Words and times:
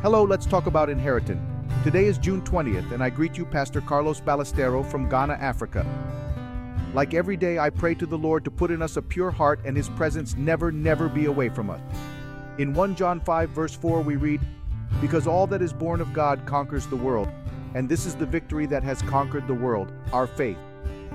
Hello, 0.00 0.22
let's 0.22 0.46
talk 0.46 0.66
about 0.66 0.88
inheritance. 0.88 1.42
Today 1.82 2.04
is 2.04 2.18
June 2.18 2.40
20th, 2.42 2.92
and 2.92 3.02
I 3.02 3.10
greet 3.10 3.36
you, 3.36 3.44
Pastor 3.44 3.80
Carlos 3.80 4.20
Ballestero 4.20 4.88
from 4.88 5.08
Ghana, 5.08 5.32
Africa. 5.32 5.84
Like 6.94 7.14
every 7.14 7.36
day, 7.36 7.58
I 7.58 7.68
pray 7.70 7.96
to 7.96 8.06
the 8.06 8.16
Lord 8.16 8.44
to 8.44 8.50
put 8.52 8.70
in 8.70 8.80
us 8.80 8.96
a 8.96 9.02
pure 9.02 9.32
heart 9.32 9.58
and 9.64 9.76
His 9.76 9.88
presence 9.88 10.36
never, 10.36 10.70
never 10.70 11.08
be 11.08 11.24
away 11.24 11.48
from 11.48 11.68
us. 11.68 11.80
In 12.58 12.74
1 12.74 12.94
John 12.94 13.18
5, 13.18 13.50
verse 13.50 13.74
4, 13.74 14.00
we 14.02 14.14
read, 14.14 14.40
Because 15.00 15.26
all 15.26 15.48
that 15.48 15.62
is 15.62 15.72
born 15.72 16.00
of 16.00 16.12
God 16.12 16.46
conquers 16.46 16.86
the 16.86 16.94
world, 16.94 17.28
and 17.74 17.88
this 17.88 18.06
is 18.06 18.14
the 18.14 18.24
victory 18.24 18.66
that 18.66 18.84
has 18.84 19.02
conquered 19.02 19.48
the 19.48 19.54
world, 19.54 19.92
our 20.12 20.28
faith. 20.28 20.58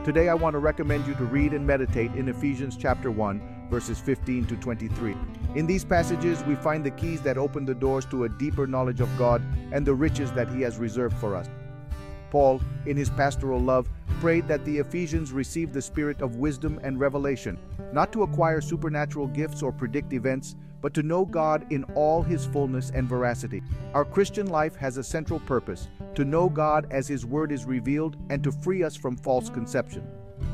Today, 0.04 0.28
I 0.28 0.34
want 0.34 0.56
to 0.56 0.60
recommend 0.60 1.08
you 1.08 1.16
to 1.16 1.24
read 1.24 1.54
and 1.54 1.66
meditate 1.66 2.12
in 2.16 2.28
Ephesians 2.28 2.76
chapter 2.76 3.12
1, 3.12 3.63
verses 3.74 4.00
15 4.00 4.46
to 4.46 4.56
23. 4.58 5.16
In 5.56 5.66
these 5.66 5.84
passages, 5.84 6.44
we 6.44 6.54
find 6.54 6.86
the 6.86 6.92
keys 6.92 7.24
that 7.24 7.40
open 7.40 7.66
the 7.66 7.74
doors 7.74 8.06
to 8.06 8.26
a 8.26 8.30
deeper 8.30 8.68
knowledge 8.68 9.02
of 9.02 9.10
God 9.18 9.42
and 9.72 9.84
the 9.84 9.96
riches 9.96 10.32
that 10.34 10.48
He 10.48 10.62
has 10.62 10.78
reserved 10.78 11.18
for 11.18 11.36
us. 11.36 11.50
Paul, 12.30 12.62
in 12.86 12.96
his 12.96 13.10
pastoral 13.10 13.60
love, 13.60 13.90
prayed 14.20 14.48
that 14.48 14.64
the 14.64 14.78
Ephesians 14.78 15.32
receive 15.32 15.74
the 15.74 15.82
spirit 15.82 16.22
of 16.22 16.36
wisdom 16.36 16.80
and 16.84 17.00
revelation, 17.00 17.58
not 17.92 18.14
to 18.14 18.22
acquire 18.22 18.62
supernatural 18.62 19.26
gifts 19.26 19.64
or 19.64 19.72
predict 19.72 20.14
events, 20.14 20.56
but 20.80 20.94
to 20.94 21.02
know 21.02 21.26
God 21.26 21.66
in 21.72 21.84
all 21.96 22.22
his 22.22 22.46
fullness 22.46 22.92
and 22.92 23.10
veracity. 23.10 23.64
Our 23.96 24.06
Christian 24.06 24.46
life 24.46 24.76
has 24.76 24.98
a 24.98 25.04
central 25.04 25.40
purpose 25.40 25.90
to 26.14 26.26
know 26.26 26.48
God 26.48 26.86
as 26.92 27.08
his 27.08 27.26
word 27.26 27.52
is 27.52 27.66
revealed 27.66 28.18
and 28.30 28.44
to 28.44 28.52
free 28.52 28.84
us 28.84 28.96
from 28.96 29.18
false 29.18 29.50
conception. 29.50 30.08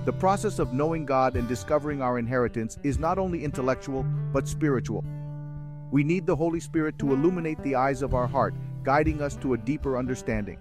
The 0.05 0.13
process 0.13 0.59
of 0.59 0.73
knowing 0.73 1.05
God 1.05 1.35
and 1.35 1.48
discovering 1.48 2.02
our 2.02 2.17
inheritance 2.17 2.77
is 2.84 2.97
not 2.97 3.17
only 3.17 3.43
intellectual, 3.43 4.03
but 4.34 4.47
spiritual. 4.47 5.03
We 5.91 6.03
need 6.03 6.25
the 6.25 6.35
Holy 6.35 6.59
Spirit 6.59 6.97
to 6.99 7.13
illuminate 7.13 7.61
the 7.63 7.75
eyes 7.75 8.02
of 8.02 8.13
our 8.13 8.27
heart, 8.27 8.55
guiding 8.83 9.21
us 9.21 9.35
to 9.38 9.53
a 9.53 9.57
deeper 9.57 9.97
understanding. 9.97 10.58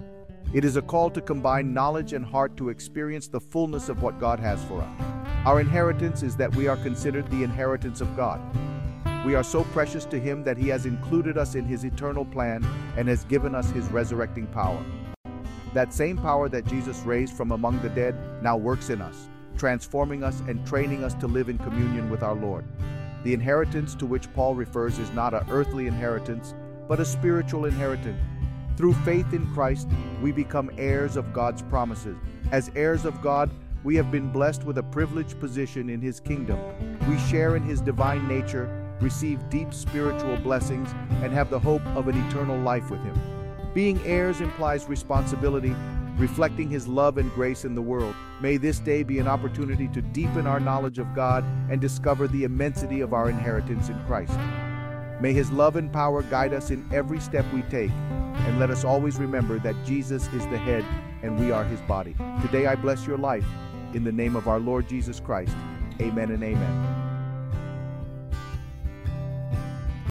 It 0.55 0.65
is 0.65 0.77
a 0.77 0.83
call 0.83 1.11
to 1.11 1.21
combine 1.21 1.75
knowledge 1.75 2.15
and 2.15 2.25
heart 2.25 2.57
to 2.57 2.71
experience 2.71 3.29
the 3.29 3.41
fullness 3.41 3.89
of 3.89 4.03
what 4.03 4.19
God 4.19 4.41
has 4.41 4.65
for 4.65 4.81
us. 4.81 5.01
Our 5.45 5.61
inheritance 5.61 6.23
is 6.23 6.37
that 6.37 6.55
we 6.57 6.69
are 6.69 6.77
considered 6.79 7.31
the 7.31 7.45
inheritance 7.45 8.01
of 8.01 8.17
God. 8.17 8.41
We 9.27 9.35
are 9.35 9.45
so 9.45 9.65
precious 9.65 10.05
to 10.07 10.19
Him 10.19 10.43
that 10.45 10.57
He 10.57 10.69
has 10.69 10.87
included 10.87 11.37
us 11.37 11.55
in 11.55 11.67
His 11.67 11.85
eternal 11.85 12.25
plan 12.25 12.67
and 12.97 13.09
has 13.09 13.25
given 13.25 13.55
us 13.55 13.71
His 13.71 13.91
resurrecting 13.91 14.47
power. 14.47 14.83
That 15.75 15.93
same 15.93 16.17
power 16.17 16.49
that 16.49 16.67
Jesus 16.67 17.01
raised 17.01 17.35
from 17.35 17.53
among 17.53 17.81
the 17.83 17.91
dead 17.91 18.15
now 18.43 18.57
works 18.57 18.91
in 18.91 19.03
us, 19.03 19.29
transforming 19.57 20.23
us 20.23 20.41
and 20.49 20.67
training 20.67 21.05
us 21.05 21.15
to 21.15 21.27
live 21.27 21.49
in 21.49 21.59
communion 21.59 22.11
with 22.11 22.23
our 22.23 22.35
Lord. 22.35 22.65
The 23.25 23.35
inheritance 23.35 23.95
to 23.97 24.07
which 24.07 24.33
Paul 24.35 24.55
refers 24.55 24.99
is 24.99 25.11
not 25.11 25.35
an 25.35 25.47
earthly 25.51 25.87
inheritance, 25.87 26.55
but 26.89 27.01
a 27.01 27.05
spiritual 27.05 27.67
inheritance 27.67 28.21
through 28.79 28.95
faith 28.95 29.33
in 29.33 29.45
Christ, 29.53 29.89
we 30.23 30.31
become 30.31 30.71
heirs 30.79 31.17
of 31.17 31.33
God's 31.33 31.63
promises. 31.63 32.17
As 32.53 32.71
heirs 32.77 33.05
of 33.05 33.21
God, 33.21 33.51
we 33.83 33.97
have 33.97 34.13
been 34.13 34.31
blessed 34.31 34.63
with 34.63 34.79
a 34.79 34.85
privileged 34.85 35.41
position 35.41 35.91
in 35.91 36.01
His 36.01 36.21
kingdom. 36.21 36.61
We 37.11 37.19
share 37.19 37.57
in 37.57 37.65
His 37.65 37.81
divine 37.81 38.29
nature, 38.29 38.71
receive 39.01 39.41
deep 39.51 39.75
spiritual 39.75 40.37
blessings, 40.37 40.89
and 41.25 41.33
have 41.33 41.51
the 41.51 41.59
hope 41.59 41.85
of 41.89 42.07
an 42.07 42.17
eternal 42.29 42.57
life 42.57 42.89
with 42.89 43.01
Him. 43.03 43.38
Being 43.75 44.01
heirs 44.05 44.41
implies 44.41 44.89
responsibility, 44.89 45.75
reflecting 46.17 46.69
His 46.71 46.89
love 46.89 47.19
and 47.19 47.31
grace 47.33 47.65
in 47.65 47.75
the 47.75 47.83
world. 47.83 48.15
May 48.41 48.57
this 48.57 48.79
day 48.79 49.03
be 49.03 49.19
an 49.19 49.29
opportunity 49.29 49.89
to 49.89 50.03
deepen 50.03 50.47
our 50.47 50.61
knowledge 50.61 50.99
of 50.99 51.15
God 51.15 51.45
and 51.71 51.81
discover 51.81 52.29
the 52.29 52.45
immensity 52.45 53.01
of 53.01 53.13
our 53.13 53.29
inheritance 53.29 53.89
in 53.89 53.99
Christ. 54.07 54.39
May 55.21 55.33
His 55.33 55.51
love 55.51 55.77
and 55.77 55.93
power 55.93 56.23
guide 56.23 56.53
us 56.53 56.71
in 56.71 56.89
every 56.93 57.21
step 57.21 57.45
we 57.53 57.63
take 57.63 57.91
and 58.47 58.59
let 58.59 58.71
us 58.71 58.85
always 58.85 59.19
remember 59.19 59.59
that 59.59 59.75
Jesus 59.85 60.27
is 60.33 60.47
the 60.47 60.59
head 60.59 60.85
and 61.23 61.39
we 61.39 61.51
are 61.51 61.65
his 61.65 61.81
body. 61.83 62.15
Today 62.41 62.67
I 62.67 62.77
bless 62.77 63.07
your 63.07 63.19
life 63.19 63.47
in 63.95 64.05
the 64.05 64.13
name 64.13 64.37
of 64.37 64.49
our 64.49 64.61
Lord 64.61 64.89
Jesus 64.89 65.21
Christ. 65.21 65.55
Amen 66.01 66.31
and 66.31 66.43
amen. 66.43 66.98